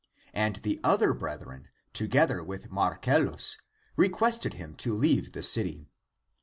And 0.33 0.55
the 0.63 0.79
other 0.83 1.13
brethren, 1.13 1.67
together 1.93 2.43
with 2.43 2.71
Marcellus, 2.71 3.57
requested 3.95 4.55
him 4.55 4.73
to 4.77 4.95
leave 4.95 5.33
(the 5.33 5.43
city)." 5.43 5.91